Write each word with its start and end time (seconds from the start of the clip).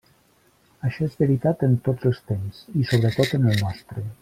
Això 0.89 1.03
és 1.09 1.17
veritat 1.19 1.61
en 1.67 1.77
tots 1.89 2.09
els 2.11 2.23
temps, 2.33 2.63
i 2.83 2.89
sobretot 2.95 3.37
en 3.41 3.49
el 3.53 3.63
nostre. 3.69 4.09